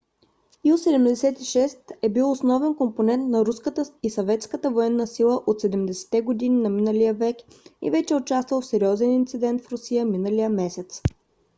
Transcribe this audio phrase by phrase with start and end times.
[0.67, 6.21] il -76 е бил основен компонент на руската и съветската военна сила от 70- те
[6.21, 7.35] години на миналия век
[7.81, 11.01] и вече е участвал в сериозен инцидент в русия миналия месец